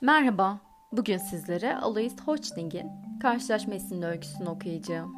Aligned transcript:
Merhaba, 0.00 0.58
bugün 0.92 1.18
sizlere 1.18 1.76
Alois 1.76 2.20
Hochting'in 2.20 2.90
Karşılaşma 3.22 3.74
isimli 3.74 4.06
öyküsünü 4.06 4.48
okuyacağım. 4.48 5.14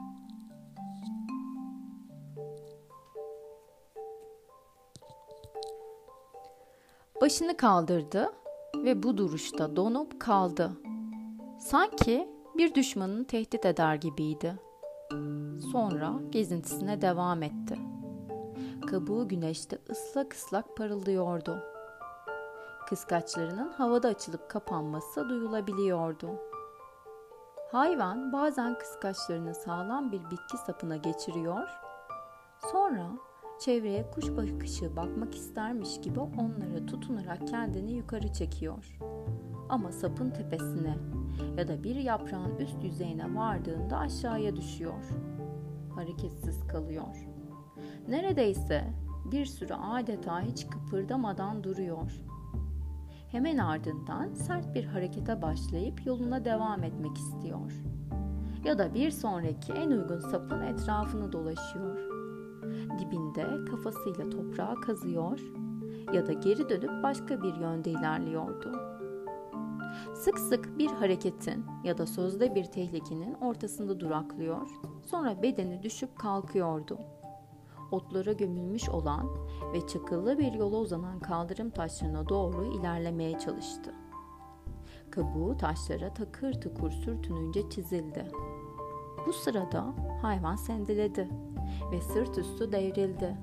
Başını 7.20 7.56
kaldırdı 7.56 8.32
ve 8.76 9.02
bu 9.02 9.16
duruşta 9.16 9.76
donup 9.76 10.20
kaldı. 10.20 10.72
Sanki 11.60 12.28
bir 12.56 12.74
düşmanını 12.74 13.26
tehdit 13.26 13.66
eder 13.66 13.94
gibiydi. 13.94 14.54
Sonra 15.72 16.12
gezintisine 16.30 17.02
devam 17.02 17.42
etti. 17.42 17.78
Kabuğu 18.86 19.28
güneşte 19.28 19.78
ıslak 19.90 20.34
ıslak 20.34 20.76
parıldıyordu. 20.76 21.69
Kıskaçlarının 22.90 23.72
havada 23.72 24.08
açılıp 24.08 24.50
kapanması 24.50 25.28
duyulabiliyordu. 25.28 26.30
Hayvan 27.72 28.32
bazen 28.32 28.78
kıskaçlarını 28.78 29.54
sağlam 29.54 30.12
bir 30.12 30.30
bitki 30.30 30.58
sapına 30.66 30.96
geçiriyor, 30.96 31.68
sonra 32.72 33.10
çevreye 33.60 34.10
kuş 34.10 34.24
bakışı 34.30 34.96
bakmak 34.96 35.34
istermiş 35.34 36.00
gibi 36.00 36.20
onlara 36.20 36.86
tutunarak 36.86 37.48
kendini 37.48 37.92
yukarı 37.92 38.32
çekiyor. 38.32 38.98
Ama 39.68 39.92
sapın 39.92 40.30
tepesine 40.30 40.98
ya 41.56 41.68
da 41.68 41.82
bir 41.82 41.96
yaprağın 41.96 42.56
üst 42.56 42.84
yüzeyine 42.84 43.34
vardığında 43.34 43.98
aşağıya 43.98 44.56
düşüyor. 44.56 45.04
Hareketsiz 45.94 46.66
kalıyor. 46.66 47.26
Neredeyse 48.08 48.84
bir 49.24 49.46
süre 49.46 49.74
adeta 49.74 50.40
hiç 50.40 50.66
kıpırdamadan 50.66 51.64
duruyor. 51.64 52.22
Hemen 53.32 53.58
ardından 53.58 54.34
sert 54.34 54.74
bir 54.74 54.84
harekete 54.84 55.42
başlayıp 55.42 56.06
yoluna 56.06 56.44
devam 56.44 56.84
etmek 56.84 57.16
istiyor. 57.18 57.72
Ya 58.64 58.78
da 58.78 58.94
bir 58.94 59.10
sonraki 59.10 59.72
en 59.72 59.90
uygun 59.90 60.18
sapın 60.18 60.60
etrafını 60.60 61.32
dolaşıyor. 61.32 61.98
Dibinde 62.98 63.64
kafasıyla 63.70 64.30
toprağa 64.30 64.74
kazıyor 64.74 65.40
ya 66.12 66.26
da 66.26 66.32
geri 66.32 66.68
dönüp 66.68 67.02
başka 67.02 67.42
bir 67.42 67.54
yönde 67.54 67.90
ilerliyordu. 67.90 68.72
Sık 70.14 70.38
sık 70.38 70.78
bir 70.78 70.90
hareketin 70.90 71.64
ya 71.84 71.98
da 71.98 72.06
sözde 72.06 72.54
bir 72.54 72.64
tehlikenin 72.64 73.34
ortasında 73.34 74.00
duraklıyor, 74.00 74.70
sonra 75.02 75.42
bedeni 75.42 75.82
düşüp 75.82 76.18
kalkıyordu 76.18 76.98
otlara 77.92 78.32
gömülmüş 78.32 78.88
olan 78.88 79.28
ve 79.72 79.86
çakıllı 79.86 80.38
bir 80.38 80.52
yola 80.52 80.76
uzanan 80.76 81.20
kaldırım 81.20 81.70
taşlarına 81.70 82.28
doğru 82.28 82.64
ilerlemeye 82.64 83.38
çalıştı. 83.38 83.94
Kabuğu 85.10 85.56
taşlara 85.56 86.14
takır 86.14 86.60
tukur 86.60 86.90
sürtününce 86.90 87.70
çizildi. 87.70 88.26
Bu 89.26 89.32
sırada 89.32 89.94
hayvan 90.22 90.56
sendeledi 90.56 91.28
ve 91.92 92.00
sırt 92.00 92.38
üstü 92.38 92.72
devrildi. 92.72 93.36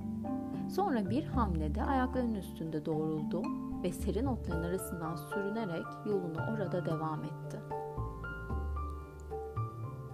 Sonra 0.74 1.10
bir 1.10 1.24
hamlede 1.24 1.82
ayaklarının 1.82 2.34
üstünde 2.34 2.86
doğruldu 2.86 3.42
ve 3.82 3.92
serin 3.92 4.26
otların 4.26 4.62
arasından 4.62 5.16
sürünerek 5.16 5.86
yolunu 6.06 6.38
orada 6.52 6.86
devam 6.86 7.24
etti. 7.24 7.60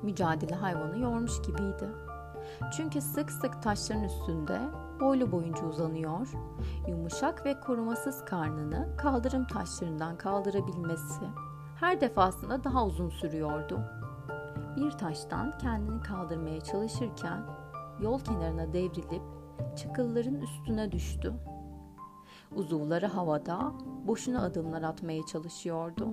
Mücadele 0.02 0.54
hayvanı 0.54 0.98
yormuş 0.98 1.42
gibiydi. 1.42 1.88
Çünkü 2.76 3.00
sık 3.00 3.30
sık 3.30 3.62
taşların 3.62 4.04
üstünde 4.04 4.60
boylu 5.00 5.32
boyunca 5.32 5.66
uzanıyor, 5.66 6.28
yumuşak 6.88 7.46
ve 7.46 7.60
korumasız 7.60 8.24
karnını 8.24 8.96
kaldırım 8.96 9.46
taşlarından 9.46 10.18
kaldırabilmesi 10.18 11.24
her 11.80 12.00
defasında 12.00 12.64
daha 12.64 12.86
uzun 12.86 13.08
sürüyordu. 13.08 13.80
Bir 14.76 14.90
taştan 14.90 15.58
kendini 15.58 16.02
kaldırmaya 16.02 16.60
çalışırken 16.60 17.42
yol 18.00 18.20
kenarına 18.20 18.72
devrilip 18.72 19.22
çakılların 19.76 20.34
üstüne 20.34 20.92
düştü. 20.92 21.32
Uzuvları 22.56 23.06
havada 23.06 23.72
boşuna 24.06 24.42
adımlar 24.42 24.82
atmaya 24.82 25.26
çalışıyordu. 25.26 26.08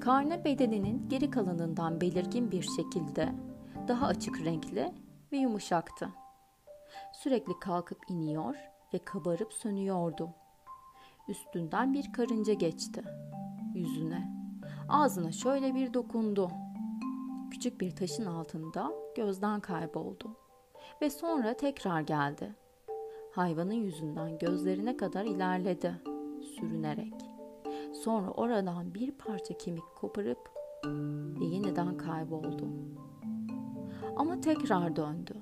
Karnı 0.00 0.44
bedeninin 0.44 1.08
geri 1.08 1.30
kalanından 1.30 2.00
belirgin 2.00 2.50
bir 2.50 2.62
şekilde 2.62 3.34
daha 3.88 4.06
açık 4.06 4.40
renkli 4.44 4.92
ve 5.32 5.36
yumuşaktı. 5.36 6.08
Sürekli 7.12 7.58
kalkıp 7.60 8.10
iniyor 8.10 8.54
ve 8.94 8.98
kabarıp 8.98 9.52
sönüyordu. 9.52 10.30
Üstünden 11.28 11.92
bir 11.92 12.12
karınca 12.12 12.52
geçti. 12.52 13.02
Yüzüne, 13.74 14.30
ağzına 14.88 15.32
şöyle 15.32 15.74
bir 15.74 15.94
dokundu. 15.94 16.50
Küçük 17.50 17.80
bir 17.80 17.96
taşın 17.96 18.26
altında 18.26 18.92
gözden 19.16 19.60
kayboldu. 19.60 20.36
Ve 21.02 21.10
sonra 21.10 21.56
tekrar 21.56 22.00
geldi. 22.00 22.54
Hayvanın 23.32 23.72
yüzünden 23.72 24.38
gözlerine 24.38 24.96
kadar 24.96 25.24
ilerledi, 25.24 25.94
sürünerek. 26.56 27.14
Sonra 28.04 28.30
oradan 28.30 28.94
bir 28.94 29.12
parça 29.12 29.58
kemik 29.58 29.96
koparıp 29.96 30.50
yeniden 31.40 31.96
kayboldu. 31.96 32.68
Ama 34.16 34.40
tekrar 34.40 34.96
döndü. 34.96 35.34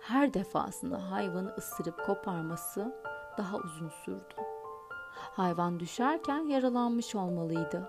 Her 0.00 0.34
defasında 0.34 1.10
hayvanı 1.10 1.54
ısırıp 1.58 2.06
koparması 2.06 2.94
daha 3.38 3.56
uzun 3.56 3.88
sürdü. 3.88 4.34
Hayvan 5.10 5.80
düşerken 5.80 6.38
yaralanmış 6.38 7.14
olmalıydı. 7.14 7.88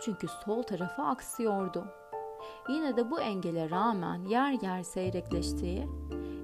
Çünkü 0.00 0.26
sol 0.44 0.62
tarafa 0.62 1.06
aksıyordu. 1.06 1.84
Yine 2.68 2.96
de 2.96 3.10
bu 3.10 3.20
engele 3.20 3.70
rağmen 3.70 4.24
yer 4.24 4.52
yer 4.62 4.82
seyrekleştiği 4.82 5.88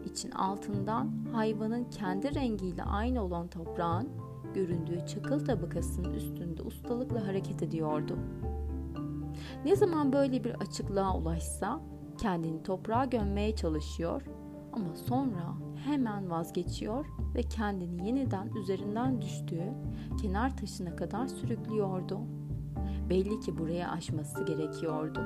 için 0.04 0.30
altından 0.30 1.10
hayvanın 1.32 1.84
kendi 1.84 2.34
rengiyle 2.34 2.82
aynı 2.82 3.24
olan 3.24 3.48
toprağın 3.48 4.08
göründüğü 4.54 5.06
çakıl 5.06 5.44
tabakasının 5.44 6.14
üstünde 6.14 6.62
ustalıkla 6.62 7.26
hareket 7.26 7.62
ediyordu. 7.62 8.18
Ne 9.64 9.76
zaman 9.76 10.12
böyle 10.12 10.44
bir 10.44 10.54
açıklığa 10.54 11.16
ulaşsa 11.16 11.80
kendini 12.20 12.62
toprağa 12.62 13.04
gömmeye 13.04 13.56
çalışıyor 13.56 14.22
ama 14.72 14.96
sonra 14.96 15.54
hemen 15.84 16.30
vazgeçiyor 16.30 17.06
ve 17.34 17.42
kendini 17.42 18.06
yeniden 18.06 18.48
üzerinden 18.54 19.22
düştüğü 19.22 19.72
kenar 20.22 20.56
taşına 20.56 20.96
kadar 20.96 21.26
sürüklüyordu. 21.26 22.18
Belli 23.10 23.40
ki 23.40 23.58
buraya 23.58 23.90
aşması 23.90 24.44
gerekiyordu. 24.44 25.20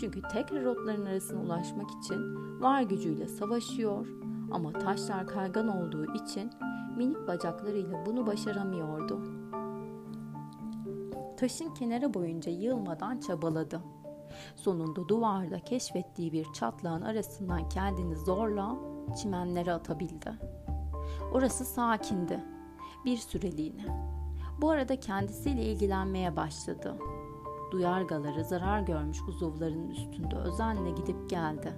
Çünkü 0.00 0.22
tekrar 0.32 0.64
otların 0.64 1.06
arasına 1.06 1.40
ulaşmak 1.40 1.90
için 1.90 2.36
var 2.60 2.82
gücüyle 2.82 3.28
savaşıyor 3.28 4.06
ama 4.50 4.72
taşlar 4.72 5.26
kaygan 5.26 5.68
olduğu 5.68 6.14
için 6.14 6.50
minik 6.96 7.28
bacaklarıyla 7.28 8.06
bunu 8.06 8.26
başaramıyordu. 8.26 9.20
Taşın 11.36 11.74
kenarı 11.74 12.14
boyunca 12.14 12.52
yığılmadan 12.52 13.20
çabaladı 13.20 13.80
Sonunda 14.56 15.08
duvarda 15.08 15.60
keşfettiği 15.60 16.32
bir 16.32 16.46
çatlağın 16.52 17.02
arasından 17.02 17.68
kendini 17.68 18.16
zorla 18.16 18.76
çimenlere 19.22 19.72
atabildi. 19.72 20.32
Orası 21.32 21.64
sakindi. 21.64 22.40
Bir 23.04 23.16
süreliğine. 23.16 23.86
Bu 24.60 24.70
arada 24.70 25.00
kendisiyle 25.00 25.62
ilgilenmeye 25.62 26.36
başladı. 26.36 26.96
Duyargaları 27.72 28.44
zarar 28.44 28.80
görmüş 28.80 29.22
uzuvların 29.28 29.90
üstünde 29.90 30.36
özenle 30.36 30.90
gidip 30.90 31.30
geldi. 31.30 31.72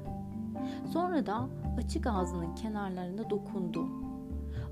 Sonra 0.93 1.26
da 1.26 1.48
açık 1.78 2.06
ağzının 2.06 2.54
kenarlarına 2.54 3.31
dokundu. 3.31 3.87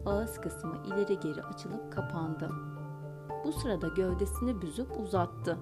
Ağız 0.07 0.41
kısmı 0.41 0.83
ileri 0.87 1.21
geri 1.21 1.43
açılıp 1.43 1.93
kapandı. 1.93 2.51
Bu 3.45 3.53
sırada 3.53 3.89
gövdesini 3.89 4.63
büzüp 4.63 5.01
uzattı 5.01 5.59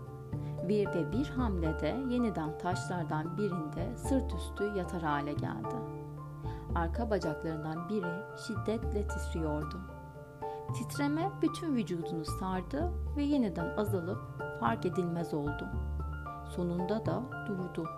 bir 0.71 0.87
de 0.87 1.13
bir 1.13 1.29
hamlede 1.29 1.97
yeniden 2.09 2.59
taşlardan 2.59 3.39
birinde 3.39 3.97
sırt 3.97 4.35
üstü 4.35 4.65
yatar 4.65 5.03
hale 5.03 5.33
geldi. 5.33 5.75
Arka 6.75 7.11
bacaklarından 7.11 7.89
biri 7.89 8.41
şiddetle 8.47 9.09
titriyordu. 9.09 9.81
Titreme 10.75 11.31
bütün 11.43 11.77
vücudunu 11.77 12.25
sardı 12.25 12.93
ve 13.17 13.23
yeniden 13.23 13.77
azalıp 13.77 14.19
fark 14.61 14.87
edilmez 14.87 15.35
oldu. 15.35 15.69
Sonunda 16.57 17.07
da 17.07 17.23
durdu. 17.47 17.89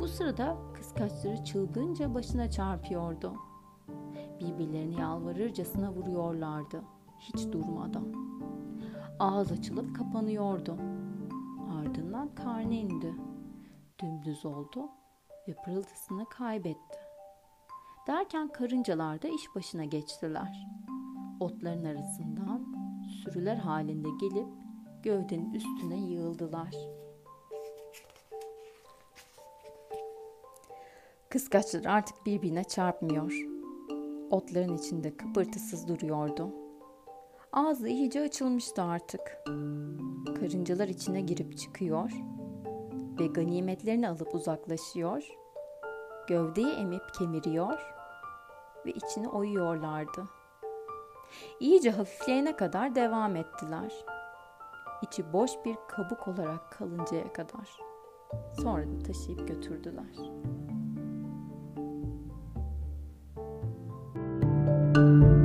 Bu 0.00 0.08
sırada 0.08 0.56
kıskaçları 0.74 1.44
çılgınca 1.44 2.14
başına 2.14 2.50
çarpıyordu. 2.50 3.32
Birbirlerini 4.40 5.00
yalvarırcasına 5.00 5.92
vuruyorlardı 5.92 6.82
hiç 7.18 7.52
durmadan. 7.52 8.06
Ağız 9.18 9.52
açılıp 9.52 9.96
kapanıyordu 9.96 10.76
ardından 12.26 12.34
karnı 12.34 12.74
indi. 12.74 13.14
Dümdüz 14.02 14.46
oldu 14.46 14.90
ve 15.48 15.54
pırıltısını 15.64 16.28
kaybetti. 16.28 16.98
Derken 18.06 18.48
karıncalar 18.48 19.22
da 19.22 19.28
iş 19.28 19.54
başına 19.54 19.84
geçtiler. 19.84 20.66
Otların 21.40 21.84
arasından 21.84 22.74
sürüler 23.22 23.56
halinde 23.56 24.08
gelip 24.20 24.48
gövdenin 25.02 25.52
üstüne 25.52 26.00
yığıldılar. 26.00 26.74
Kıskaçlar 31.28 31.84
artık 31.84 32.26
birbirine 32.26 32.64
çarpmıyor. 32.64 33.32
Otların 34.30 34.76
içinde 34.76 35.16
kıpırtısız 35.16 35.88
duruyordu. 35.88 36.65
Ağzı 37.52 37.88
iyice 37.88 38.20
açılmıştı 38.20 38.82
artık. 38.82 39.20
Karıncalar 40.40 40.88
içine 40.88 41.20
girip 41.20 41.58
çıkıyor 41.58 42.10
ve 43.20 43.26
ganimetlerini 43.26 44.08
alıp 44.08 44.34
uzaklaşıyor. 44.34 45.22
Gövdeyi 46.28 46.72
emip 46.72 47.14
kemiriyor 47.14 47.80
ve 48.86 48.90
içini 48.90 49.28
oyuyorlardı. 49.28 50.24
İyice 51.60 51.90
hafifleyene 51.90 52.56
kadar 52.56 52.94
devam 52.94 53.36
ettiler. 53.36 54.04
İçi 55.02 55.32
boş 55.32 55.50
bir 55.64 55.76
kabuk 55.88 56.28
olarak 56.28 56.72
kalıncaya 56.72 57.32
kadar. 57.32 57.78
Sonra 58.62 58.84
da 58.84 58.98
taşıyıp 59.06 59.48
götürdüler. 59.48 60.16
Müzik 64.96 65.35